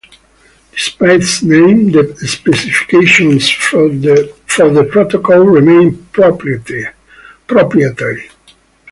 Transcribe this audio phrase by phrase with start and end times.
[0.71, 8.31] Despite its name, the specifications for the protocol remain proprietary.